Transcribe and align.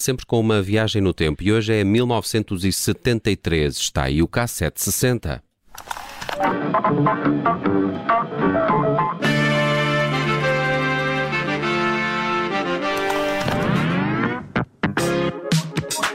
sempre 0.00 0.24
com 0.24 0.38
uma 0.38 0.62
viagem 0.62 1.02
no 1.02 1.12
tempo. 1.12 1.42
E 1.42 1.52
hoje 1.52 1.74
é 1.74 1.82
1973. 1.82 3.76
Está 3.76 4.04
aí 4.04 4.22
o 4.22 4.28
K760. 4.28 5.42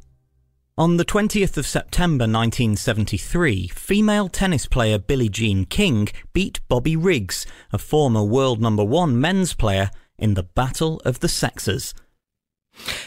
On 0.80 0.98
the 0.98 1.05
20th 1.05 1.57
of 1.57 1.66
September 1.66 2.25
1973, 2.25 3.70
female 3.70 4.30
tennis 4.30 4.68
player 4.68 5.00
Billie 5.00 5.27
Jean 5.27 5.66
King 5.66 6.07
beat 6.34 6.59
Bobby 6.68 6.95
Riggs, 6.95 7.48
a 7.73 7.80
former 7.80 8.23
world 8.23 8.62
number 8.62 8.84
one 8.84 9.20
men's 9.20 9.55
player, 9.55 9.90
in 10.20 10.35
the 10.35 10.44
Battle 10.44 11.02
of 11.04 11.20
the 11.20 11.30
Sexes. 11.30 11.95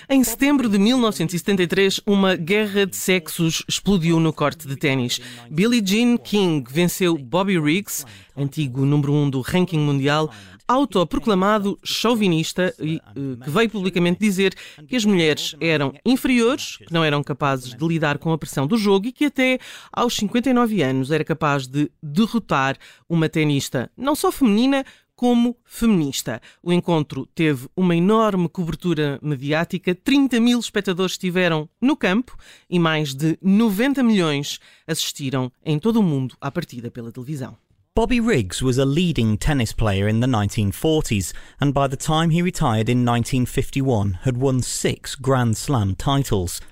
Em 0.08 0.24
setembro 0.24 0.68
de 0.68 0.78
1973, 0.78 2.00
uma 2.06 2.34
guerra 2.34 2.86
de 2.86 2.96
sexos 2.96 3.62
explodiu 3.68 4.18
no 4.18 4.32
corte 4.32 4.66
de 4.66 4.76
ténis. 4.76 5.20
Billie 5.50 5.82
Jean 5.84 6.16
King 6.16 6.64
venceu 6.70 7.16
Bobby 7.16 7.58
Riggs, 7.58 8.04
antigo 8.36 8.84
número 8.84 9.12
1 9.12 9.22
um 9.22 9.30
do 9.30 9.40
ranking 9.40 9.78
mundial, 9.78 10.30
autoproclamado 10.70 11.76
chauvinista 11.82 12.72
e 12.78 12.96
uh, 12.96 13.36
que 13.42 13.50
veio 13.50 13.68
publicamente 13.68 14.20
dizer 14.20 14.54
que 14.86 14.94
as 14.94 15.04
mulheres 15.04 15.56
eram 15.60 15.92
inferiores, 16.04 16.76
que 16.76 16.92
não 16.92 17.02
eram 17.02 17.24
capazes 17.24 17.74
de 17.74 17.86
lidar 17.88 18.18
com 18.18 18.32
a 18.32 18.38
pressão 18.38 18.68
do 18.68 18.76
jogo 18.76 19.08
e 19.08 19.12
que 19.12 19.24
até 19.24 19.58
aos 19.92 20.14
59 20.14 20.80
anos 20.80 21.10
era 21.10 21.24
capaz 21.24 21.66
de 21.66 21.90
derrotar 22.00 22.76
uma 23.08 23.28
tenista 23.28 23.90
não 23.96 24.14
só 24.14 24.30
feminina, 24.30 24.84
como 25.20 25.54
feminista. 25.66 26.40
O 26.62 26.72
encontro 26.72 27.26
teve 27.34 27.68
uma 27.76 27.94
enorme 27.94 28.48
cobertura 28.48 29.18
mediática, 29.20 29.94
30 29.94 30.40
mil 30.40 30.58
espectadores 30.58 31.12
estiveram 31.12 31.68
no 31.78 31.94
campo 31.94 32.34
e 32.70 32.78
mais 32.78 33.14
de 33.14 33.36
90 33.42 34.02
milhões 34.02 34.58
assistiram 34.86 35.52
em 35.62 35.78
todo 35.78 36.00
o 36.00 36.02
mundo 36.02 36.34
à 36.40 36.50
partida 36.50 36.90
pela 36.90 37.12
televisão. 37.12 37.54
Bobby 37.94 38.18
Riggs 38.18 38.64
was 38.64 38.78
a 38.78 38.84
leading 38.86 39.36
tennis 39.36 39.74
player 39.74 40.08
in 40.08 40.20
the 40.20 40.26
1940s, 40.26 41.34
and 41.60 41.72
by 41.72 41.86
the 41.86 41.98
time 41.98 42.30
he 42.30 42.40
retired 42.40 42.88
in 42.88 43.04
1951, 43.04 44.20
had 44.24 44.38
won 44.38 44.62
six 44.62 45.14
Grand 45.14 45.54
Slam 45.54 45.94
titles. 45.96 46.62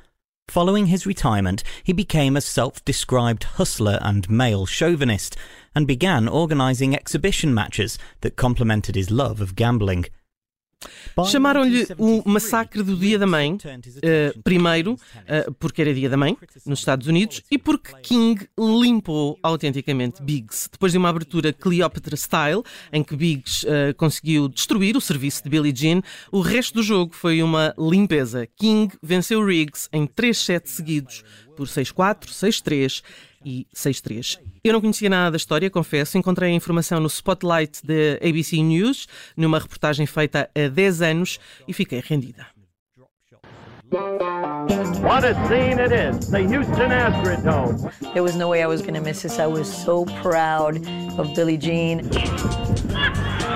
Following 0.48 0.86
his 0.86 1.04
retirement, 1.04 1.62
he 1.84 1.92
became 1.92 2.34
a 2.34 2.41
self 2.41 2.82
described 2.86 3.44
hustler 3.58 3.98
and 4.00 4.30
male 4.30 4.64
chauvinist, 4.64 5.36
and 5.79 5.87
began 5.87 6.29
organising 6.29 6.93
exhibition 6.93 7.55
matches 7.55 7.98
that 8.23 8.34
complemented 8.34 8.97
his 8.97 9.12
love 9.12 9.41
of 9.41 9.55
gambling. 9.55 10.07
Chamaram-lhe 11.29 11.87
o 11.98 12.23
Massacre 12.29 12.83
do 12.84 12.97
Dia 12.97 13.19
da 13.19 13.27
Mãe, 13.27 13.55
uh, 13.55 14.43
primeiro, 14.43 14.93
uh, 14.95 15.53
porque 15.59 15.83
era 15.83 15.93
Dia 15.93 16.09
da 16.09 16.17
Mãe, 16.17 16.37
nos 16.65 16.79
Estados 16.79 17.09
Unidos, 17.09 17.43
e 17.51 17.59
porque 17.59 17.93
King 18.03 18.49
limpou 18.59 19.39
autenticamente 19.43 20.23
Biggs. 20.23 20.69
Depois 20.71 20.93
de 20.93 20.99
uma 20.99 21.09
abertura 21.09 21.53
Cleopatra 21.53 22.17
Style, 22.17 22.62
em 22.93 23.03
que 23.03 23.17
Biggs 23.17 23.67
uh, 23.67 23.95
conseguiu 23.97 24.49
destruir 24.49 24.97
o 24.97 25.01
serviço 25.01 25.43
de 25.43 25.51
Billie 25.51 25.75
Jean, 25.75 26.01
o 26.31 26.41
resto 26.41 26.75
do 26.75 26.83
jogo 26.83 27.12
foi 27.12 27.43
uma 27.43 27.75
limpeza. 27.77 28.47
King 28.56 28.93
venceu 29.03 29.45
Riggs 29.45 29.89
em 29.93 30.06
3 30.06 30.39
sets 30.39 30.73
seguidos, 30.73 31.25
por 31.56 31.67
6-4, 31.67 32.29
6-3 32.29 33.03
e 33.44 33.67
6-3. 33.75 34.39
Eu 34.64 34.72
não 34.72 34.81
conhecia 34.81 35.08
nada 35.08 35.33
da 35.33 35.36
história, 35.36 35.70
confesso. 35.70 36.19
Encontrei 36.19 36.50
a 36.50 36.55
informação 36.55 37.00
no 37.00 37.08
Spotlight 37.08 37.81
da 37.84 38.27
ABC 38.27 38.56
News, 38.62 39.06
numa 39.36 39.58
reportagem 39.58 40.06
feita 40.06 40.50
há 40.55 40.69
10 40.69 41.03
anos, 41.03 41.39
e 41.66 41.72
fiquei 41.72 42.03
rendida. 42.05 42.47
What 45.00 45.25
a 45.25 45.32
scene 45.49 45.81
it 45.81 45.93
is, 45.93 46.28
the 46.28 46.43
Houston 46.43 46.93
Astrodome. 46.93 47.91
There 48.12 48.22
was 48.22 48.34
no 48.37 48.50
way 48.50 48.62
I 48.62 48.66
was 48.66 48.82
going 48.82 48.94
to 48.94 49.00
miss 49.00 49.22
this. 49.22 49.38
I 49.38 49.47
was 49.47 49.66
so 49.66 50.05
proud 50.20 50.76
of 51.19 51.34
Billie 51.34 51.56
Jean. 51.56 52.00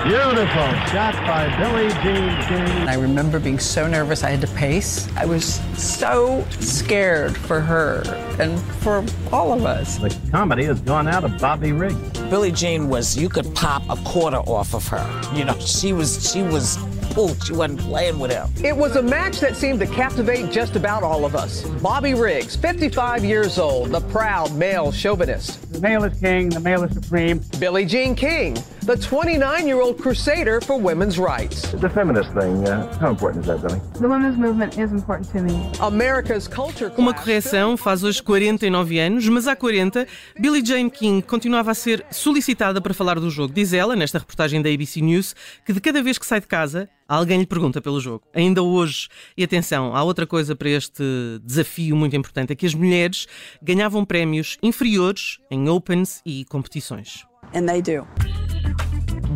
Beautiful 0.04 0.46
shot 0.90 1.14
by 1.28 1.48
Billie 1.58 1.88
Jean 2.02 2.36
King. 2.48 2.88
I 2.88 2.94
remember 2.94 3.38
being 3.38 3.60
so 3.60 3.86
nervous 3.86 4.24
I 4.24 4.30
had 4.30 4.40
to 4.40 4.48
pace. 4.48 5.08
I 5.16 5.24
was 5.24 5.60
so 5.80 6.44
scared 6.58 7.36
for 7.36 7.60
her 7.60 8.02
and 8.40 8.58
for 8.82 9.04
all 9.30 9.52
of 9.52 9.64
us. 9.64 9.98
The 9.98 10.12
comedy 10.32 10.64
has 10.64 10.80
gone 10.80 11.06
out 11.06 11.22
of 11.22 11.38
Bobby 11.38 11.70
Riggs. 11.70 12.18
Billie 12.22 12.50
Jean 12.50 12.88
was 12.88 13.16
you 13.16 13.28
could 13.28 13.54
pop 13.54 13.84
a 13.88 13.94
quarter 14.02 14.38
off 14.38 14.74
of 14.74 14.84
her. 14.88 15.36
You 15.36 15.44
know, 15.44 15.56
she 15.60 15.92
was 15.92 16.32
she 16.32 16.42
was 16.42 16.78
pooped. 17.12 17.46
She 17.46 17.52
wasn't 17.52 17.78
playing 17.80 18.18
with 18.18 18.32
him. 18.32 18.48
It 18.64 18.76
was 18.76 18.96
a 18.96 19.02
match 19.02 19.38
that 19.38 19.56
seemed 19.56 19.78
to 19.80 19.86
captivate 19.86 20.50
just 20.50 20.74
about 20.74 21.04
all 21.04 21.24
of 21.24 21.36
us. 21.36 21.62
Bobby 21.80 22.14
Riggs, 22.14 22.56
55 22.56 23.24
years 23.24 23.56
old, 23.56 23.90
the 23.90 24.00
proud 24.00 24.52
male 24.56 24.90
chauvinist. 24.90 25.72
The 25.72 25.80
male 25.80 26.02
is 26.02 26.18
king, 26.18 26.48
the 26.48 26.58
male 26.58 26.82
is 26.82 26.92
supreme. 26.92 27.40
Billie 27.60 27.84
Jean 27.84 28.16
King, 28.16 28.56
the 28.84 28.96
29 28.96 29.66
year 29.66 29.80
old 29.80 29.98
crusader 29.98 30.60
for 30.60 30.76
women's 30.76 31.18
rights. 31.18 31.62
The 31.72 31.88
feminist 31.88 32.32
thing, 32.32 32.66
uh, 32.66 32.92
how 32.98 33.10
important 33.10 33.44
is 33.44 33.46
that, 33.46 33.62
Billy? 33.62 33.80
The 34.00 34.08
women's 34.08 34.36
movement 34.36 34.78
is 34.78 34.92
important 34.92 35.30
to 35.32 35.42
me. 35.42 35.70
America's 35.80 36.48
culture. 36.48 36.92
Uma 36.96 37.14
correção, 37.14 37.76
faz 37.76 38.02
hoje 38.02 38.22
49 38.22 38.98
anos, 38.98 39.28
mas 39.28 39.46
há 39.46 39.54
40, 39.54 40.06
Billie 40.38 40.64
Jean 40.64 40.88
King 40.88 41.22
continuava 41.22 41.70
a 41.70 41.74
ser 41.74 42.04
solicitada 42.10 42.80
para 42.80 42.92
falar 42.92 43.20
do 43.20 43.30
jogo. 43.30 43.52
Diz 43.52 43.72
ela, 43.72 43.94
nesta 43.94 44.18
reportagem 44.18 44.60
da 44.60 44.68
ABC 44.68 45.00
News, 45.00 45.34
que 45.64 45.72
de 45.72 45.80
cada 45.80 46.02
vez 46.02 46.18
que 46.18 46.26
sai 46.26 46.40
de 46.40 46.46
casa, 46.46 46.88
alguém 47.08 47.38
lhe 47.38 47.46
pergunta 47.46 47.80
pelo 47.80 48.00
jogo. 48.00 48.24
Ainda 48.34 48.62
hoje, 48.62 49.08
e 49.36 49.44
atenção, 49.44 49.94
há 49.94 50.02
outra 50.02 50.26
coisa 50.26 50.56
para 50.56 50.68
este 50.68 51.04
desafio 51.44 51.94
muito 51.94 52.16
importante, 52.16 52.52
é 52.52 52.56
que 52.56 52.66
as 52.66 52.74
mulheres 52.74 53.26
ganhavam 53.62 54.04
prémios 54.04 54.58
inferiores 54.62 55.38
em 55.50 55.68
Opens 55.68 56.20
e 56.26 56.44
competições. 56.46 57.24
And 57.54 57.66
they 57.66 57.82
do. 57.82 58.06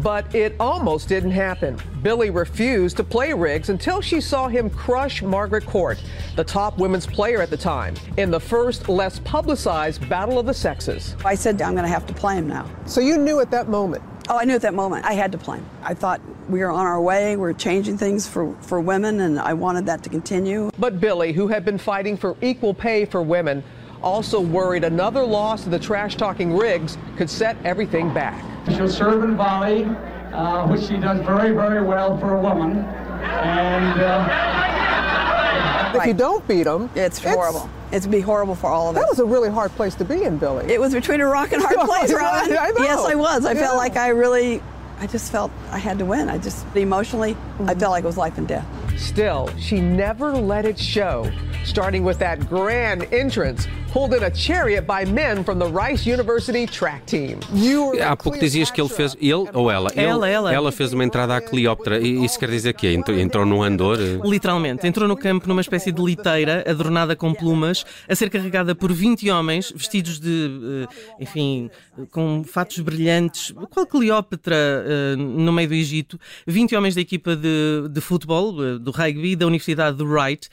But 0.07 0.33
it 0.37 0.55
almost 0.61 1.09
didn't 1.09 1.33
happen. 1.33 1.81
Billy 2.01 2.31
refused 2.31 2.97
to 2.99 3.03
play 3.03 3.33
Riggs 3.33 3.71
until 3.71 4.01
she 4.01 4.21
saw 4.21 4.47
him 4.47 4.71
crush 4.71 5.21
Margaret 5.21 5.67
Court, 5.67 6.01
the 6.37 6.45
top 6.45 6.79
women's 6.79 7.09
player 7.09 7.43
at 7.43 7.51
the 7.51 7.57
time, 7.57 7.97
in 8.17 8.31
the 8.31 8.39
first, 8.39 8.89
less 8.89 9.19
publicized 9.19 10.09
battle 10.09 10.39
of 10.39 10.47
the 10.47 10.55
sexes. 10.55 11.17
I 11.25 11.35
said, 11.35 11.61
I'm 11.61 11.73
going 11.73 11.83
to 11.83 11.93
have 11.93 12.07
to 12.07 12.15
play 12.15 12.37
him 12.37 12.47
now. 12.47 12.71
So 12.85 13.01
you 13.01 13.19
knew 13.19 13.41
at 13.41 13.51
that 13.51 13.69
moment. 13.69 14.05
Oh, 14.29 14.39
I 14.39 14.45
knew 14.45 14.55
at 14.55 14.63
that 14.63 14.75
moment 14.75 15.05
I 15.05 15.15
had 15.15 15.33
to 15.33 15.39
play 15.39 15.59
him. 15.59 15.67
I 15.83 15.93
thought 15.93 16.21
we 16.49 16.61
were 16.61 16.71
on 16.71 16.87
our 16.87 17.01
way, 17.01 17.37
we 17.37 17.49
are 17.49 17.53
changing 17.53 17.99
things 17.99 18.29
for, 18.29 18.55
for 18.61 18.81
women, 18.81 19.19
and 19.19 19.41
I 19.41 19.55
wanted 19.55 19.87
that 19.87 20.05
to 20.05 20.09
continue. 20.09 20.71
But 20.79 21.01
Billy, 21.01 21.33
who 21.33 21.49
had 21.49 21.65
been 21.65 21.79
fighting 21.79 22.17
for 22.17 22.37
equal 22.41 22.75
pay 22.75 23.07
for 23.07 23.23
women, 23.23 23.65
also 24.03 24.41
worried 24.41 24.85
another 24.85 25.23
loss 25.25 25.65
to 25.65 25.71
the 25.71 25.79
trash 25.79 26.17
talking 26.17 26.55
Riggs 26.57 26.97
could 27.17 27.31
set 27.31 27.57
everything 27.65 28.13
back. 28.13 28.45
She'll 28.75 28.89
serve 28.89 29.23
and 29.25 29.37
volley, 29.37 29.85
uh, 30.33 30.67
which 30.69 30.83
she 30.83 30.97
does 30.97 31.21
very, 31.25 31.53
very 31.53 31.83
well 31.83 32.19
for 32.19 32.35
a 32.37 32.41
woman. 32.41 32.79
And 32.79 34.01
uh, 34.01 35.99
if 35.99 36.07
you 36.07 36.15
don't 36.15 36.47
beat 36.47 36.65
them, 36.65 36.91
it's 36.95 37.19
horrible. 37.23 37.69
It'd 37.93 38.11
be 38.11 38.21
horrible 38.21 38.55
for 38.57 38.67
all 38.69 38.91
of 38.91 38.97
us. 38.97 39.03
That 39.03 39.09
was 39.09 39.19
a 39.21 39.25
really 39.25 39.49
hard 39.51 39.71
place 39.73 39.95
to 39.97 40.05
be 40.05 40.25
in, 40.25 40.39
Billy. 40.39 40.67
It 40.73 40.81
was 40.81 40.93
between 40.93 41.21
a 41.21 41.27
rock 41.27 41.53
and 41.53 41.63
hard 41.63 41.77
place, 41.89 42.13
Robin. 42.13 42.57
I 42.59 42.71
know. 42.71 42.85
Yes, 42.85 42.99
I 43.01 43.15
was. 43.15 43.45
I 43.47 43.53
Yeah. 43.53 43.61
felt 43.61 43.77
like 43.77 43.97
I 43.97 44.09
really, 44.09 44.61
I 44.99 45.07
just 45.07 45.31
felt 45.31 45.53
I 45.71 45.79
had 45.79 45.99
to 46.01 46.05
win. 46.05 46.29
I 46.29 46.39
just 46.39 46.67
emotionally, 46.77 47.37
I 47.61 47.75
felt 47.75 47.93
like 47.93 48.03
it 48.05 48.07
was 48.07 48.17
life 48.17 48.37
and 48.39 48.49
death. 48.49 48.67
Still, 48.99 49.49
she 49.59 49.81
never 49.81 50.33
let 50.33 50.65
it 50.65 50.79
show, 50.79 51.31
starting 51.67 52.05
with 52.05 52.19
that 52.19 52.45
grand 52.49 53.07
entrance 53.13 53.67
pulled 53.93 54.13
in 54.15 54.23
a 54.25 54.31
chariot 54.31 54.83
by 54.87 55.07
men 55.11 55.43
from 55.43 55.59
the 55.59 55.67
Rice 55.67 56.07
University 56.07 56.67
track 56.67 57.07
team. 57.07 57.39
You 57.55 57.91
were 57.93 58.03
Há 58.03 58.15
pouco 58.17 58.39
dizias 58.39 58.71
que 58.71 58.79
ele 58.81 58.91
fez, 58.91 59.17
ele 59.21 59.49
ou 59.55 59.71
ela? 59.71 59.91
Ela, 59.97 60.29
Ele- 60.29 60.55
ela. 60.55 60.71
fez 60.73 60.93
uma 60.93 61.03
entrada 61.05 61.35
à 61.37 61.41
Cleópatra. 61.41 61.99
E 61.99 62.23
isso 62.25 62.39
quer 62.39 62.51
dizer 62.51 62.75
que 62.75 62.87
entrou, 62.93 63.19
entrou 63.19 63.47
num 63.47 63.63
andor? 63.63 63.99
Literalmente, 64.25 64.87
entrou 64.87 65.09
no 65.09 65.17
campo 65.17 65.49
numa 65.49 65.61
espécie 65.63 65.91
de 65.93 66.03
liteira 66.03 66.63
adornada 66.69 67.17
com 67.17 67.33
plumas, 67.33 67.85
a 68.07 68.15
ser 68.15 68.29
carregada 68.29 68.75
por 68.75 68.93
20 68.93 69.31
homens 69.31 69.73
vestidos 69.75 70.21
de, 70.21 70.87
eh, 70.91 70.95
enfim, 71.21 71.71
com 72.11 72.45
fatos 72.45 72.79
brilhantes, 72.81 73.55
qual 73.71 73.87
Cleópatra 73.87 74.57
eh, 74.57 75.17
no 75.17 75.53
meio 75.53 75.69
do 75.69 75.75
Egito, 75.75 76.21
20 76.47 76.77
homens 76.77 76.95
da 76.95 77.01
equipa 77.01 77.35
de, 77.35 77.89
de 77.91 78.01
futebol, 78.03 78.63
eh, 78.63 78.79
do 78.79 78.91
rugby, 78.91 79.35
da 79.37 79.47
Universidade 79.47 79.97
de 79.97 80.05
Wright, 80.05 80.49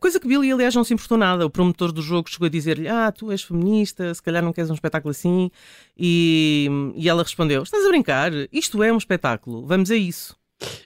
coisa 0.00 0.18
que 0.18 0.26
Billy, 0.26 0.49
aliás, 0.52 0.74
não 0.74 0.84
se 0.84 0.94
importou 0.94 1.16
nada. 1.16 1.44
O 1.46 1.50
promotor 1.50 1.92
do 1.92 2.02
jogo 2.02 2.28
chegou 2.30 2.46
a 2.46 2.50
dizer-lhe: 2.50 2.88
Ah, 2.88 3.12
tu 3.12 3.30
és 3.30 3.42
feminista, 3.42 4.12
se 4.14 4.22
calhar 4.22 4.42
não 4.42 4.52
queres 4.52 4.70
um 4.70 4.74
espetáculo 4.74 5.10
assim. 5.10 5.50
E, 5.96 6.68
e 6.96 7.08
ela 7.08 7.22
respondeu: 7.22 7.62
Estás 7.62 7.84
a 7.84 7.88
brincar? 7.88 8.32
Isto 8.52 8.82
é 8.82 8.92
um 8.92 8.98
espetáculo, 8.98 9.66
vamos 9.66 9.90
a 9.90 9.96
isso. 9.96 10.38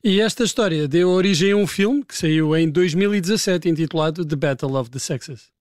E 0.03 0.21
esta 0.21 0.45
história 0.45 0.87
deu 0.87 1.11
origem 1.11 1.53
a 1.53 1.57
um 1.57 1.67
filme 1.67 2.05
que 2.05 2.17
saiu 2.17 2.57
em 2.57 2.71
2017 2.71 3.69
intitulado 3.69 4.25
The 4.25 4.37
Battle 4.37 4.77
of 4.77 4.91
the 4.91 4.99
Sexes. 4.99 5.53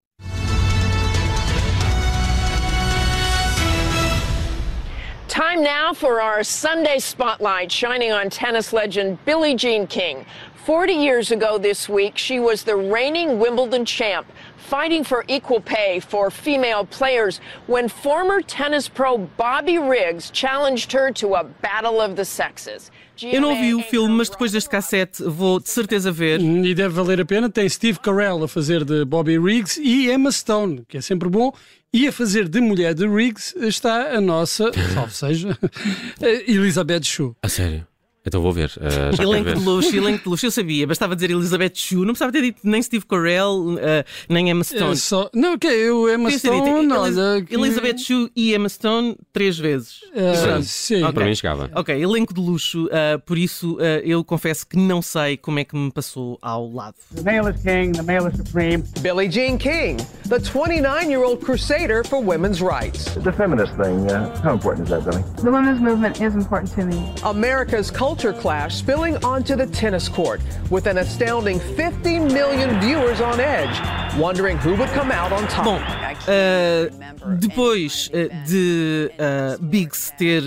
Time 5.27 5.63
now 5.63 5.93
for 5.95 6.21
our 6.21 6.43
Sunday 6.43 6.99
spotlight, 6.99 7.71
shining 7.71 8.11
on 8.11 8.29
tennis 8.29 8.71
legend 8.71 9.17
Billie 9.25 9.55
Jean 9.55 9.87
King. 9.87 10.25
40 10.65 10.93
years 10.93 11.29
ago 11.29 11.57
this 11.57 11.89
week, 11.89 12.17
she 12.17 12.39
was 12.39 12.63
the 12.63 12.75
reigning 12.77 13.37
Wimbledon 13.37 13.83
champ, 13.83 14.25
fighting 14.55 15.03
for 15.03 15.25
equal 15.27 15.59
pay 15.59 15.99
for 15.99 16.31
female 16.31 16.85
players 16.85 17.41
when 17.67 17.89
former 17.89 18.41
tennis 18.41 18.87
pro 18.87 19.17
Bobby 19.17 19.77
Riggs 19.77 20.29
challenged 20.29 20.93
her 20.93 21.11
to 21.11 21.35
a 21.35 21.43
battle 21.43 21.99
of 21.99 22.15
the 22.15 22.23
sexes. 22.23 22.89
Eu 23.21 23.41
não 23.41 23.55
vi 23.55 23.75
o 23.75 23.81
filme, 23.83 24.15
mas 24.15 24.29
depois 24.29 24.53
deste 24.53 24.69
cassete 24.69 25.21
vou 25.21 25.59
de 25.59 25.69
certeza 25.69 26.11
ver. 26.11 26.39
E 26.39 26.73
deve 26.73 26.95
valer 26.95 27.19
a 27.21 27.25
pena. 27.25 27.49
Tem 27.49 27.67
Steve 27.67 27.99
Carell 27.99 28.43
a 28.43 28.47
fazer 28.47 28.83
de 28.85 29.05
Bobby 29.05 29.37
Riggs 29.37 29.77
e 29.77 30.09
Emma 30.09 30.31
Stone, 30.31 30.83
que 30.87 30.97
é 30.97 31.01
sempre 31.01 31.29
bom. 31.29 31.53
E 31.93 32.07
a 32.07 32.11
fazer 32.11 32.47
de 32.47 32.59
mulher 32.59 32.95
de 32.95 33.05
Riggs 33.05 33.53
está 33.57 34.15
a 34.15 34.21
nossa, 34.21 34.71
salve 34.95 35.13
seja, 35.13 35.59
Elizabeth 36.47 37.03
Shue. 37.03 37.35
A 37.43 37.49
sério? 37.49 37.85
Então 38.25 38.41
vou 38.41 38.53
ver. 38.53 38.71
Uh, 38.77 39.21
elenco 39.21 39.53
de 39.53 39.65
luxo, 39.65 39.95
elenco 39.95 40.23
de 40.23 40.29
luxo, 40.29 40.45
eu 40.45 40.51
sabia. 40.51 40.87
Bastava 40.87 41.13
dizer 41.13 41.29
Elizabeth 41.29 41.73
Shue, 41.75 41.99
não 41.99 42.13
precisava 42.13 42.31
ter 42.31 42.41
dito 42.41 42.61
nem 42.63 42.81
Steve 42.81 43.05
Carell, 43.05 43.53
uh, 43.53 43.77
nem 44.29 44.49
Emma 44.49 44.63
Stone. 44.63 44.95
Só... 44.95 45.29
Não, 45.33 45.57
que 45.57 45.67
okay, 45.67 45.89
eu 45.89 46.09
Emma 46.09 46.31
Stone, 46.31 46.83
dito, 46.83 46.95
olha. 46.95 47.41
Que... 47.43 47.53
Elizabeth 47.53 47.97
Shue 47.97 48.31
e 48.33 48.53
Emma 48.53 48.69
Stone 48.69 49.17
três 49.33 49.57
vezes. 49.57 50.03
Uh, 50.13 50.63
sim. 50.63 51.03
Okay. 51.03 51.13
Para 51.13 51.25
mim 51.25 51.35
chegava. 51.35 51.69
Ok, 51.75 52.01
elenco 52.01 52.33
de 52.33 52.39
luxo, 52.39 52.87
por 53.25 53.37
isso 53.37 53.77
eu 54.03 54.23
confesso 54.23 54.65
que 54.65 54.77
não 54.77 55.01
sei 55.01 55.35
como 55.35 55.59
é 55.59 55.65
que 55.65 55.75
me 55.75 55.91
passou 55.91 56.37
ao 56.41 56.71
lado. 56.71 56.95
The 57.13 57.21
male 57.23 57.53
is 57.53 57.61
king, 57.61 57.91
the 57.91 58.03
male 58.03 58.29
is 58.29 58.37
supreme. 58.37 58.83
Billie 59.01 59.29
Jean 59.29 59.57
King, 59.57 59.97
the 60.29 60.39
29-year-old 60.39 61.41
crusader 61.41 62.03
for 62.05 62.21
women's 62.23 62.61
rights. 62.61 63.13
The 63.15 63.33
feminist 63.33 63.75
thing, 63.75 64.09
uh, 64.09 64.41
how 64.41 64.53
important 64.53 64.87
is 64.87 64.91
that, 64.91 65.03
Billie? 65.03 65.23
The 65.43 65.51
women's 65.51 65.81
movement 65.81 66.21
is 66.21 66.35
important 66.35 66.71
to 66.73 66.85
me. 66.85 67.13
America's 67.23 67.91
culture 67.91 68.12
culture 68.13 68.39
clash 68.39 68.75
spilling 68.75 69.17
onto 69.25 69.55
the 69.55 69.65
tennis 69.65 70.07
court 70.07 70.39
with 70.69 70.85
an 70.85 70.99
astounding 70.99 71.59
50 71.59 72.19
million 72.19 72.79
viewers 72.79 73.19
on 73.21 73.39
edge, 73.39 73.75
wondering 74.19 74.55
who 74.57 74.75
would 74.75 74.89
come 74.89 75.11
out 75.11 75.31
on 75.31 75.47
top. 75.47 75.65
Bom, 75.65 75.81
uh, 76.27 76.89
depois 77.39 78.11
uh, 78.13 78.27
de 78.47 79.09
uh, 79.17 79.57
Biggs 79.63 80.13
ter 80.15 80.41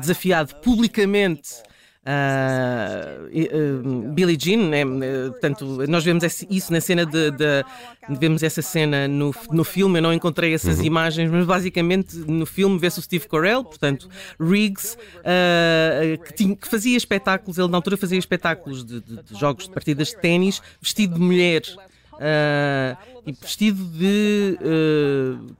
desafiado 0.00 0.54
publicamente 0.62 1.62
Uh, 2.00 3.26
uh, 3.26 4.12
Billie 4.12 4.38
Jean, 4.38 4.70
né? 4.70 4.84
portanto, 5.28 5.86
nós 5.86 6.02
vemos 6.02 6.24
isso 6.48 6.72
na 6.72 6.80
cena 6.80 7.04
de, 7.04 7.30
de, 7.30 7.64
vemos 8.18 8.42
essa 8.42 8.62
cena 8.62 9.06
no, 9.06 9.34
no 9.50 9.64
filme. 9.64 9.98
Eu 9.98 10.02
não 10.02 10.12
encontrei 10.12 10.54
essas 10.54 10.78
uhum. 10.78 10.86
imagens, 10.86 11.30
mas 11.30 11.44
basicamente 11.44 12.16
no 12.16 12.46
filme 12.46 12.78
vê-se 12.78 12.98
o 12.98 13.02
Steve 13.02 13.28
Carell, 13.28 13.62
portanto, 13.64 14.08
Riggs, 14.40 14.96
uh, 15.18 16.22
que, 16.24 16.32
tinha, 16.32 16.56
que, 16.56 16.68
fazia 16.68 16.96
espetáculos. 16.96 17.58
Ele 17.58 17.68
na 17.68 17.76
altura 17.76 17.98
fazia 17.98 18.18
espetáculos 18.18 18.82
de, 18.82 19.00
de, 19.02 19.22
de 19.22 19.38
jogos 19.38 19.64
de 19.64 19.70
partidas 19.70 20.08
de 20.08 20.16
ténis 20.16 20.62
vestido 20.80 21.14
de 21.16 21.20
mulher. 21.20 21.62
e 23.26 23.32
vestido 23.32 23.84
de 23.84 24.58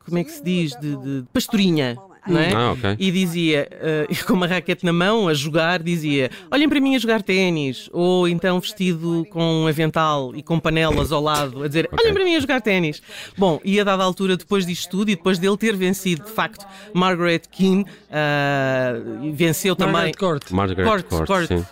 como 0.07 0.19
é 0.19 0.25
que 0.25 0.33
se 0.33 0.43
diz? 0.43 0.71
de, 0.81 0.97
de 0.97 1.25
pastorinha 1.33 1.99
não 2.27 2.39
é? 2.39 2.53
Ah, 2.53 2.73
okay. 2.73 2.97
E 2.99 3.11
dizia, 3.11 3.69
uh, 4.11 4.25
com 4.27 4.35
uma 4.35 4.47
raquete 4.47 4.85
na 4.85 4.93
mão, 4.93 5.29
a 5.29 5.35
jogar, 5.35 5.83
dizia: 5.83 6.31
Olhem 6.51 6.69
para 6.69 6.81
mim 6.81 6.95
a 6.97 6.99
jogar 6.99 7.23
ténis. 7.23 7.89
Ou 7.93 8.29
então 8.29 8.61
vestido 8.61 9.27
com 9.31 9.63
um 9.63 9.67
avental 9.67 10.35
e 10.35 10.43
com 10.43 10.59
panelas 10.59 11.13
ao 11.13 11.23
lado, 11.23 11.63
a 11.63 11.69
dizer: 11.69 11.89
okay. 11.91 11.99
Olhem 12.05 12.15
para 12.15 12.25
mim 12.25 12.37
a 12.37 12.41
jogar 12.41 12.61
ténis. 12.61 13.03
Bom, 13.37 13.61
e 13.65 13.81
a 13.81 13.85
dada 13.85 14.03
altura, 14.03 14.37
depois 14.37 14.67
disto 14.67 14.91
tudo 14.91 15.11
e 15.11 15.17
depois 15.17 15.39
dele 15.39 15.57
ter 15.57 15.77
vencido, 15.77 16.25
de 16.25 16.31
facto, 16.31 16.67
Margaret 16.93 17.43
Keane, 17.51 17.83
uh, 17.83 19.33
venceu 19.33 19.77
Margaret 19.79 19.93
também. 19.93 20.15
Court. 20.15 20.51
Margaret 20.51 20.85
Court. 20.85 21.07
Court, 21.07 21.27
Court, 21.27 21.49
sim. 21.49 21.67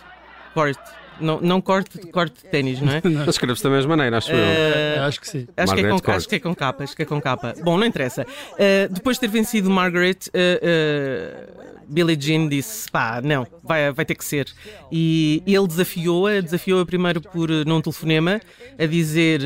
Court. 0.53 0.98
Não, 1.19 1.39
não 1.41 1.61
corte, 1.61 1.97
corte 2.07 2.43
de 2.43 2.49
ténis, 2.49 2.81
não 2.81 2.93
é? 2.93 3.01
Mas 3.25 3.29
escreve-se 3.29 3.63
da 3.63 3.69
mesma 3.69 3.95
maneira, 3.95 4.17
acho 4.17 4.31
uh, 4.31 4.35
eu. 4.35 5.03
Acho 5.03 5.19
que 5.19 5.27
sim. 5.27 5.47
Acho 5.55 5.73
que, 5.73 5.79
é 5.81 5.89
com, 5.89 6.11
acho 6.11 6.29
que, 6.29 6.35
é 6.35 6.39
com, 6.39 6.55
capa, 6.55 6.83
acho 6.83 6.95
que 6.95 7.01
é 7.01 7.05
com 7.05 7.21
capa. 7.21 7.53
Bom, 7.63 7.77
não 7.77 7.85
interessa. 7.85 8.23
Uh, 8.23 8.91
depois 8.91 9.17
de 9.17 9.21
ter 9.21 9.27
vencido 9.27 9.69
Margaret, 9.69 10.17
uh, 10.29 11.83
Billie 11.87 12.17
Jean 12.19 12.47
disse: 12.47 12.89
pá, 12.89 13.21
não, 13.21 13.47
vai, 13.63 13.91
vai 13.91 14.05
ter 14.05 14.15
que 14.15 14.25
ser. 14.25 14.47
E 14.91 15.43
ele 15.45 15.67
desafiou-a, 15.67 16.41
desafiou-a 16.41 16.85
primeiro 16.85 17.21
por 17.21 17.49
num 17.49 17.81
telefonema, 17.81 18.39
a 18.77 18.85
dizer. 18.85 19.41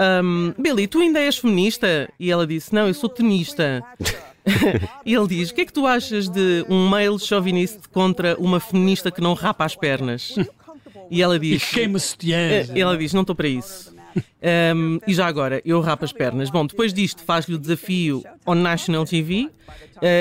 Um, 0.00 0.54
Billy, 0.58 0.86
tu 0.86 0.98
ainda 1.00 1.20
és 1.20 1.36
feminista? 1.36 2.08
E 2.18 2.30
ela 2.30 2.46
disse: 2.46 2.74
Não, 2.74 2.86
eu 2.86 2.94
sou 2.94 3.08
tenista. 3.08 3.84
e 5.04 5.14
ele 5.14 5.26
diz: 5.26 5.50
O 5.50 5.54
que 5.54 5.60
é 5.60 5.64
que 5.66 5.72
tu 5.72 5.86
achas 5.86 6.28
de 6.28 6.64
um 6.68 6.86
male 6.86 7.18
chauvinista 7.18 7.80
contra 7.92 8.36
uma 8.38 8.58
feminista 8.58 9.10
que 9.10 9.20
não 9.20 9.34
rapa 9.34 9.64
as 9.64 9.76
pernas? 9.76 10.34
E 11.10 11.20
ela 11.20 11.38
diz. 11.38 11.62
E 11.62 11.74
queima 11.74 11.98
sutiãs. 11.98 12.70
Ela 12.74 12.96
diz: 12.96 13.12
Não 13.12 13.22
estou 13.22 13.34
para 13.34 13.48
isso. 13.48 13.94
Um, 14.74 14.98
e 15.06 15.14
já 15.14 15.26
agora, 15.26 15.62
eu 15.64 15.80
rapo 15.80 16.04
as 16.04 16.12
pernas. 16.12 16.50
Bom, 16.50 16.66
depois 16.66 16.92
disto, 16.92 17.22
faz-lhe 17.22 17.54
o 17.54 17.58
desafio 17.58 18.24
on 18.46 18.56
National 18.56 19.04
TV 19.04 19.44
uh, 19.44 19.50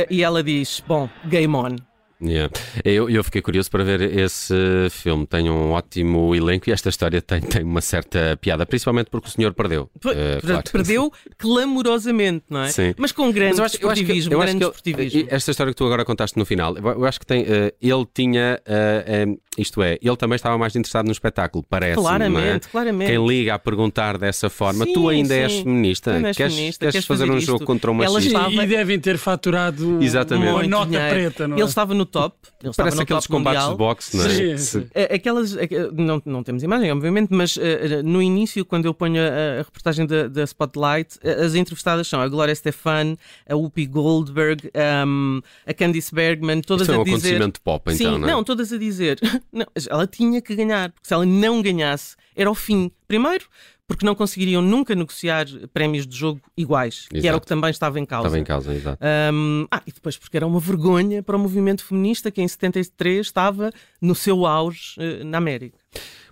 e 0.09 0.23
ela 0.23 0.43
diz: 0.43 0.83
Bom, 0.87 1.09
game 1.25 1.55
on. 1.55 1.75
Yeah. 2.21 2.53
Eu, 2.83 3.09
eu 3.09 3.23
fiquei 3.23 3.41
curioso 3.41 3.71
para 3.71 3.83
ver 3.83 4.01
esse 4.01 4.53
filme. 4.91 5.25
Tem 5.25 5.49
um 5.49 5.71
ótimo 5.71 6.35
elenco 6.35 6.69
e 6.69 6.73
esta 6.73 6.89
história 6.89 7.21
tem, 7.21 7.39
tem 7.39 7.63
uma 7.63 7.81
certa 7.81 8.37
piada, 8.41 8.65
principalmente 8.65 9.09
porque 9.09 9.27
o 9.27 9.31
senhor 9.31 9.53
perdeu. 9.53 9.89
uh, 9.95 10.45
claro. 10.45 10.63
Perdeu 10.71 11.13
clamorosamente, 11.37 12.45
não 12.49 12.63
é? 12.63 12.69
Sim. 12.69 12.93
Mas 12.97 13.11
com 13.11 13.31
grande 13.31 13.51
Mas 13.51 13.59
eu 13.59 13.65
acho, 13.65 13.75
esportivismo. 13.75 14.33
Eu 14.33 14.41
acho 14.41 14.57
que, 14.57 14.63
eu 14.63 14.69
acho 14.69 14.81
que 14.83 14.89
ele, 14.89 15.27
esta 15.29 15.51
história 15.51 15.71
que 15.71 15.77
tu 15.77 15.85
agora 15.85 16.03
contaste 16.03 16.37
no 16.37 16.45
final, 16.45 16.75
eu 16.77 17.05
acho 17.05 17.19
que 17.19 17.25
tem, 17.25 17.43
uh, 17.43 17.73
ele 17.81 18.05
tinha, 18.13 18.59
uh, 18.67 19.39
isto 19.57 19.81
é, 19.81 19.97
ele 20.01 20.17
também 20.17 20.35
estava 20.35 20.57
mais 20.57 20.75
interessado 20.75 21.05
no 21.05 21.11
espetáculo, 21.11 21.63
parece. 21.69 21.95
Claramente, 21.95 22.67
é? 22.67 22.69
claramente. 22.71 23.11
Quem 23.11 23.27
liga 23.27 23.53
a 23.55 23.59
perguntar 23.59 24.17
dessa 24.17 24.49
forma, 24.49 24.85
sim, 24.85 24.93
tu 24.93 25.07
ainda 25.07 25.35
sim. 25.35 25.41
és 25.41 25.53
feminista, 25.59 26.11
és 26.11 26.37
queres, 26.37 26.53
feminista, 26.53 26.79
queres, 26.79 26.93
queres 26.93 27.05
fazer, 27.05 27.23
fazer 27.23 27.31
um 27.31 27.37
isto? 27.37 27.47
jogo 27.47 27.65
contra 27.65 27.91
uma 27.91 28.03
Ela 28.03 28.19
estava... 28.19 28.51
E 28.51 28.67
devem 28.67 28.99
ter 28.99 29.17
faturado 29.17 30.01
Exatamente. 30.01 30.51
uma 30.51 30.67
nota 30.67 31.09
preta, 31.09 31.47
não 31.47 31.55
é? 31.55 31.59
Ele 31.59 31.67
estava 31.67 31.93
no 31.93 32.08
top. 32.09 32.35
Ele 32.63 32.73
Parece 32.75 32.97
no 32.97 33.03
aqueles 33.03 33.23
top 33.23 33.37
combates 33.37 33.61
mundial. 33.61 33.71
de 33.71 33.77
boxe, 33.77 34.17
não 34.17 34.25
é? 34.25 34.29
Sim, 34.29 34.57
sim. 34.57 34.87
Aquelas, 35.13 35.55
não, 35.93 36.21
não 36.25 36.43
temos 36.43 36.63
imagem, 36.63 36.91
obviamente, 36.91 37.29
mas 37.33 37.55
uh, 37.57 37.61
no 38.03 38.21
início, 38.21 38.65
quando 38.65 38.85
eu 38.85 38.93
ponho 38.93 39.21
a, 39.21 39.59
a 39.59 39.63
reportagem 39.63 40.05
da, 40.05 40.27
da 40.27 40.43
Spotlight, 40.43 41.19
as 41.23 41.55
entrevistadas 41.55 42.07
são 42.07 42.21
a 42.21 42.27
Gloria 42.27 42.53
Stefan, 42.55 43.15
a 43.47 43.55
Whoopi 43.55 43.85
Goldberg, 43.85 44.69
um, 45.07 45.41
a 45.65 45.73
Candice 45.73 46.13
Bergman, 46.13 46.61
todas 46.61 46.87
Isto 46.87 46.93
é 46.93 46.97
um 46.97 47.01
a 47.01 47.03
dizer. 47.03 47.15
acontecimento 47.17 47.61
pop, 47.61 47.91
então, 47.93 48.13
Sim, 48.13 48.19
não 48.19 48.27
é? 48.27 48.31
não, 48.31 48.43
todas 48.43 48.71
a 48.73 48.77
dizer. 48.77 49.19
Não, 49.51 49.65
ela 49.89 50.05
tinha 50.05 50.41
que 50.41 50.55
ganhar, 50.55 50.91
porque 50.91 51.07
se 51.07 51.13
ela 51.13 51.25
não 51.25 51.61
ganhasse, 51.61 52.15
era 52.35 52.49
o 52.49 52.55
fim. 52.55 52.91
Primeiro, 53.07 53.45
porque 53.89 54.05
não 54.05 54.13
conseguiriam 54.13 54.61
nunca 54.61 54.93
negociar 54.93 55.47
prémios 55.73 56.05
de 56.05 56.15
jogo 56.15 56.39
iguais, 56.55 57.07
Exato. 57.11 57.21
que 57.21 57.27
era 57.27 57.37
o 57.37 57.41
que 57.41 57.47
também 57.47 57.71
estava 57.71 57.99
em 57.99 58.05
causa. 58.05 58.27
Estava 58.27 58.39
em 58.39 58.43
causa, 58.43 58.73
exato. 58.73 59.03
Um, 59.33 59.65
ah, 59.71 59.81
e 59.85 59.91
depois 59.91 60.15
porque 60.15 60.37
era 60.37 60.45
uma 60.45 60.59
vergonha 60.59 61.23
para 61.23 61.35
o 61.35 61.39
movimento 61.39 61.83
feminista 61.83 62.29
que 62.29 62.39
em 62.39 62.47
73 62.47 63.25
estava 63.25 63.71
no 63.99 64.13
seu 64.13 64.45
auge 64.45 64.93
uh, 64.99 65.25
na 65.25 65.39
América. 65.39 65.79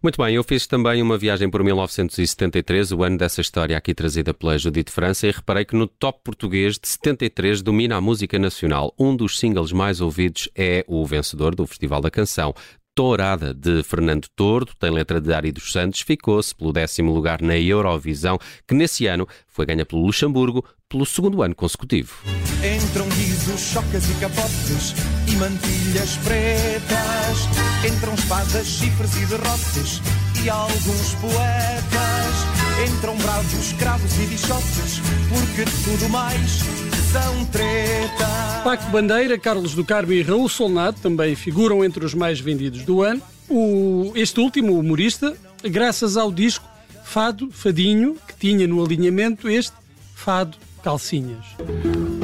Muito 0.04 0.24
bem, 0.24 0.36
eu 0.36 0.44
fiz 0.44 0.68
também 0.68 1.02
uma 1.02 1.18
viagem 1.18 1.50
por 1.50 1.64
1973, 1.64 2.92
o 2.92 3.04
ano 3.04 3.18
dessa 3.18 3.42
história 3.42 3.76
aqui 3.76 3.96
trazida 3.96 4.36
pela 4.36 4.56
Judite 4.56 4.92
França, 4.92 5.26
e 5.26 5.32
reparei 5.32 5.66
que 5.66 5.76
no 5.76 5.88
top 5.88 6.20
português 6.24 6.78
de 6.78 6.88
73 6.88 7.64
domina 7.64 7.96
a 7.96 8.02
música 8.02 8.38
nacional. 8.38 8.94
Um 9.00 9.16
dos 9.16 9.40
singles 9.40 9.72
mais 9.72 10.00
ouvidos 10.00 10.48
é 10.56 10.86
o 10.88 11.04
vencedor 11.08 11.56
do 11.56 11.66
Festival 11.66 12.02
da 12.02 12.12
Canção. 12.12 12.54
Tourada 12.98 13.54
de 13.54 13.84
Fernando 13.84 14.27
Tordo, 14.36 14.72
tem 14.80 14.89
letra 14.89 15.22
de 15.22 15.32
Ari 15.32 15.51
dos 15.51 15.72
Santos, 15.72 16.01
ficou-se 16.01 16.56
pelo 16.56 16.74
décimo 16.74 17.13
lugar 17.13 17.44
na 17.44 17.56
Eurovisão, 17.56 18.39
que 18.68 18.74
nesse 18.74 19.06
ano 19.06 19.27
foi 19.48 19.68
ganha 19.68 19.86
pelo 19.86 20.04
Luxemburgo 20.04 20.66
pelo 20.89 21.06
segundo 21.06 21.44
ano 21.44 21.54
consecutivo. 21.54 22.16
Entram 22.58 23.08
guizos, 23.10 23.62
chocas 23.62 24.10
e 24.10 24.13
capotes 24.16 24.96
e 25.27 25.36
mantilhas 25.36 26.18
pretas. 26.24 27.46
Entram 27.88 28.16
espadas, 28.16 28.66
chifres 28.66 29.16
e 29.16 29.25
derrotes 29.27 30.01
e 30.44 30.50
alguns 30.50 31.13
poetas. 31.22 32.88
Entram 32.89 33.16
bravos, 33.18 33.74
cravos 33.74 34.18
e 34.18 34.25
bichotes, 34.25 35.01
porque 35.30 35.66
tudo 35.86 36.10
mais 36.10 36.76
são 37.12 37.46
treta. 37.46 38.62
Paco 38.64 38.90
Bandeira, 38.92 39.38
Carlos 39.38 39.74
do 39.74 39.86
Carmo 39.86 40.12
e 40.12 40.22
Raul 40.22 40.50
Solnado 40.50 40.98
também 41.02 41.36
figuram 41.36 41.84
entre 41.84 42.04
os 42.04 42.14
mais 42.14 42.40
vendidos 42.40 42.84
do 42.84 43.02
ano. 43.02 43.22
O, 43.50 44.12
este 44.16 44.40
último 44.40 44.78
humorista, 44.78 45.36
graças 45.64 46.18
ao 46.18 46.32
disco 46.32 46.66
Fado, 47.04 47.50
Fadinho, 47.50 48.18
que 48.28 48.36
tinha 48.36 48.68
no 48.68 48.84
alinhamento 48.84 49.50
este 49.50 49.74
Fado 50.14 50.58
Calcinhas. 50.84 51.46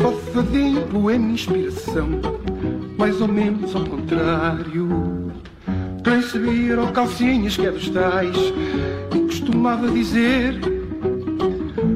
Oh, 0.06 0.12
fadinho, 0.34 0.86
poema 0.88 1.32
inspiração, 1.32 2.10
mais 2.98 3.22
ou 3.22 3.28
menos 3.30 3.74
ao 3.74 3.86
contrário. 3.86 5.32
Quem 6.04 6.22
sabia 6.22 6.76
ao 6.76 6.92
calcinhas 6.92 7.56
que 7.56 7.66
é 7.66 7.72
dos 7.72 7.90
tais, 7.90 8.36
e 9.16 9.20
costumava 9.20 9.90
dizer: 9.90 10.60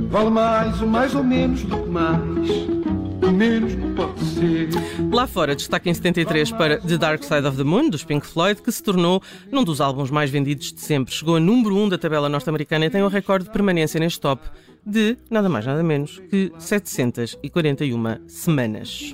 vale 0.09 0.29
mais 0.29 0.81
o 0.81 0.87
mais 0.87 1.13
ou 1.13 1.23
menos 1.23 1.63
do 1.63 1.77
que 1.83 1.89
mais. 1.89 2.76
Menos 3.31 3.75
não 3.75 3.93
pode 3.93 4.23
ser. 4.25 4.69
Lá 5.11 5.27
fora, 5.27 5.55
destaque 5.55 5.89
em 5.89 5.93
73 5.93 6.51
para 6.51 6.77
The 6.77 6.97
Dark 6.97 7.23
Side 7.23 7.45
of 7.47 7.57
the 7.57 7.63
Moon, 7.63 7.89
dos 7.89 8.03
Pink 8.03 8.25
Floyd, 8.25 8.61
que 8.61 8.71
se 8.71 8.81
tornou 8.81 9.21
num 9.51 9.63
dos 9.63 9.81
álbuns 9.81 10.09
mais 10.09 10.29
vendidos 10.29 10.71
de 10.71 10.81
sempre. 10.81 11.13
Chegou 11.13 11.35
a 11.35 11.39
número 11.39 11.75
1 11.75 11.83
um 11.83 11.89
da 11.89 11.97
tabela 11.97 12.29
norte-americana 12.29 12.85
e 12.85 12.89
tem 12.89 13.03
um 13.03 13.07
recorde 13.07 13.45
de 13.45 13.51
permanência 13.51 13.99
neste 13.99 14.19
top 14.19 14.41
de 14.85 15.17
nada 15.29 15.49
mais 15.49 15.65
nada 15.65 15.83
menos 15.83 16.21
que 16.29 16.51
741 16.57 18.27
semanas. 18.27 19.13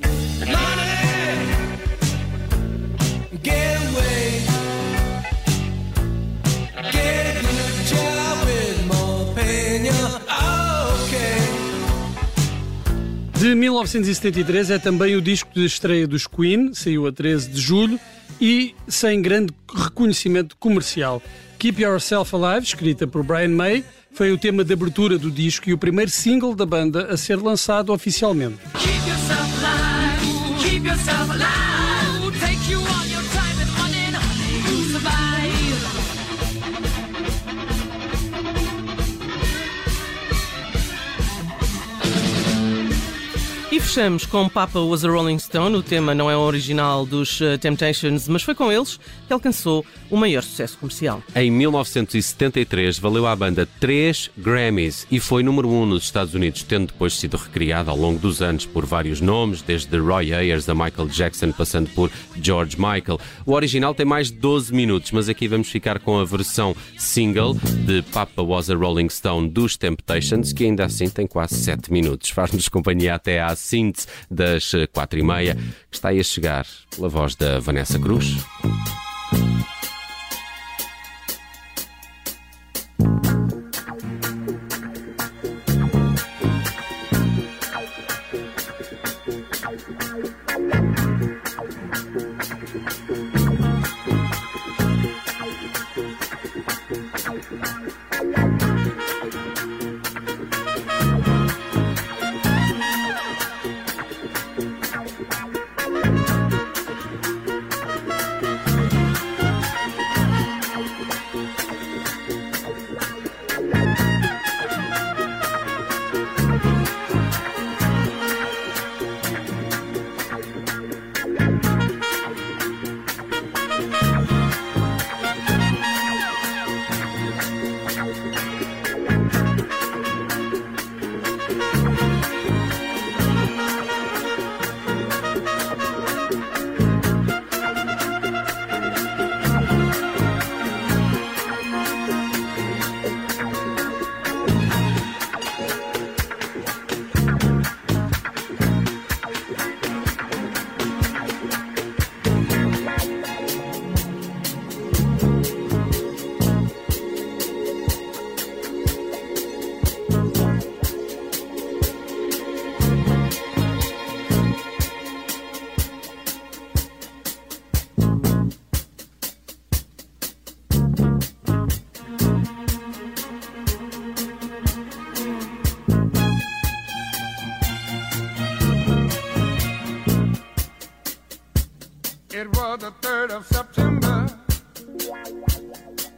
De 13.43 13.53
1973 13.53 14.69
é 14.69 14.79
também 14.79 15.17
o 15.17 15.21
disco 15.21 15.50
de 15.53 15.65
estreia 15.65 16.07
dos 16.07 16.25
Queen, 16.25 16.73
saiu 16.73 17.05
a 17.05 17.12
13 17.12 17.50
de 17.50 17.59
julho 17.59 18.00
e 18.39 18.73
sem 18.88 19.21
grande 19.21 19.53
reconhecimento 19.69 20.55
comercial. 20.55 21.21
Keep 21.59 21.81
Yourself 21.81 22.33
Alive, 22.33 22.65
escrita 22.65 23.05
por 23.05 23.21
Brian 23.21 23.50
May, 23.50 23.83
foi 24.13 24.31
o 24.31 24.38
tema 24.38 24.63
de 24.63 24.71
abertura 24.71 25.17
do 25.17 25.29
disco 25.29 25.69
e 25.69 25.73
o 25.73 25.77
primeiro 25.77 26.09
single 26.09 26.55
da 26.55 26.65
banda 26.65 27.07
a 27.12 27.17
ser 27.17 27.35
lançado 27.35 27.91
oficialmente. 27.91 28.59
Keep 28.79 29.09
yourself 29.09 29.65
alive, 29.65 30.63
keep 30.63 30.88
yourself 30.88 31.29
alive, 31.29 31.93
fechamos 43.93 44.25
com 44.25 44.50
Papa 44.50 44.79
Was 44.79 45.05
a 45.05 45.07
Rolling 45.07 45.38
Stone. 45.38 45.75
O 45.75 45.83
tema 45.83 46.15
não 46.15 46.29
é 46.29 46.35
original 46.35 47.05
dos 47.05 47.39
uh, 47.41 47.59
Temptations, 47.59 48.27
mas 48.27 48.41
foi 48.41 48.55
com 48.55 48.71
eles 48.71 49.00
que 49.27 49.31
alcançou 49.31 49.85
o 50.09 50.17
maior 50.17 50.41
sucesso 50.41 50.79
comercial. 50.79 51.21
Em 51.35 51.51
1973, 51.51 52.97
valeu 52.97 53.27
à 53.27 53.35
banda 53.35 53.67
três 53.79 54.31
Grammys 54.35 55.05
e 55.12 55.19
foi 55.19 55.43
número 55.43 55.69
um 55.69 55.85
nos 55.85 56.05
Estados 56.05 56.33
Unidos, 56.33 56.63
tendo 56.63 56.88
depois 56.88 57.13
sido 57.13 57.38
recriada 57.38 57.91
ao 57.91 57.97
longo 57.97 58.17
dos 58.17 58.41
anos 58.41 58.65
por 58.65 58.83
vários 58.83 59.21
nomes, 59.21 59.62
desde 59.62 59.95
Roy 60.00 60.33
Ayers 60.33 60.67
a 60.67 60.73
Michael 60.73 61.09
Jackson, 61.09 61.51
passando 61.51 61.88
por 61.91 62.09
George 62.41 62.75
Michael. 62.77 63.19
O 63.45 63.53
original 63.53 63.93
tem 63.93 64.07
mais 64.07 64.31
de 64.31 64.38
12 64.39 64.73
minutos, 64.73 65.12
mas 65.12 65.29
aqui 65.29 65.47
vamos 65.47 65.69
ficar 65.69 66.00
com 66.00 66.19
a 66.19 66.25
versão 66.25 66.75
single 66.97 67.53
de 67.85 68.01
Papa 68.12 68.41
Was 68.41 68.71
a 68.71 68.75
Rolling 68.75 69.09
Stone 69.09 69.50
dos 69.50 69.77
Temptations, 69.77 70.51
que 70.51 70.63
ainda 70.63 70.83
assim 70.83 71.09
tem 71.09 71.27
quase 71.27 71.53
7 71.55 71.93
minutos. 71.93 72.31
Faz-nos 72.31 72.67
companhia 72.67 73.13
até 73.13 73.39
às 73.39 73.59
síntese 73.83 74.07
das 74.29 74.73
eh, 74.73 74.87
quatro 74.87 75.19
e 75.19 75.23
meia, 75.23 75.55
que 75.89 75.97
está 75.97 76.09
aí 76.09 76.19
a 76.19 76.23
chegar 76.23 76.65
pela 76.95 77.09
voz 77.09 77.35
da 77.35 77.59
Vanessa 77.59 77.99
Cruz. 77.99 78.37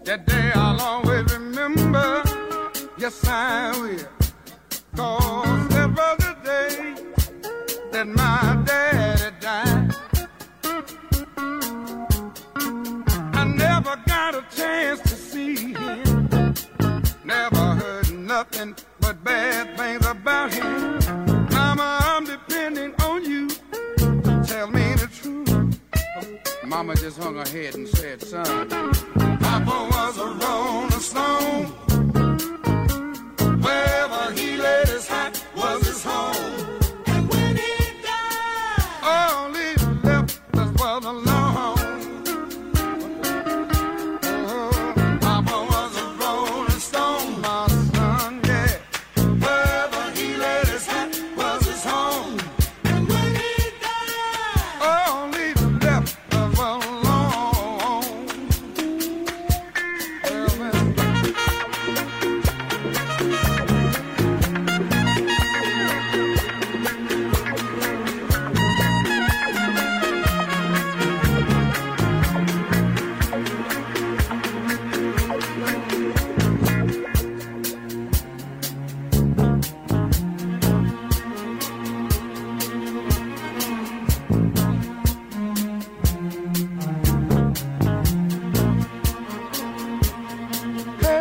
That 0.05 0.27
day 0.27 0.51
I'll 0.53 0.79
always 0.79 1.33
remember. 1.33 2.21
Yes, 2.95 3.25
I 3.27 3.71
will. 3.71 4.07
Cause 4.95 5.67
that 5.69 5.89
was 5.97 6.17
the 6.19 6.35
day 6.43 6.93
that 7.91 8.07
my 8.07 8.63
daddy 8.67 9.35
died. 9.39 9.95
I 13.33 13.43
never 13.45 13.95
got 14.05 14.35
a 14.35 14.45
chance 14.55 15.01
to 15.01 15.15
see 15.15 15.73
him. 15.73 16.29
Never 17.23 17.65
heard 17.81 18.13
nothing 18.13 18.75
but 18.99 19.23
bad 19.23 19.75
things 19.75 20.05
about 20.05 20.53
him. 20.53 20.99
Mama, 21.49 21.99
I'm 22.03 22.25
depending 22.25 22.93
on 23.01 23.25
you. 23.25 23.47
Tell 24.45 24.67
me 24.67 24.93
the 24.93 25.09
truth. 25.11 25.79
Mama 26.63 26.93
just 26.93 27.17
hung 27.17 27.37
her 27.37 27.47
head 27.49 27.73
and 27.73 27.87
said, 27.87 28.21
son, 28.21 28.93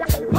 like 0.00 0.29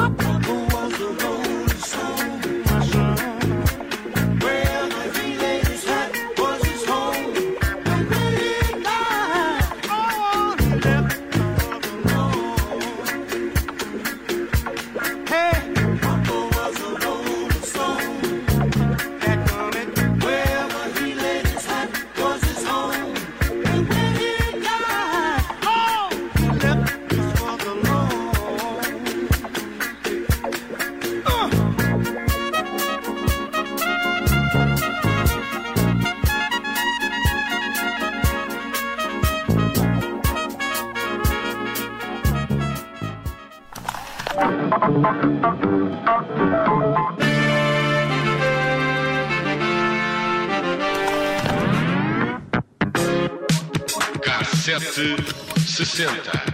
Cassete 54.91 55.23
60. 55.65 56.50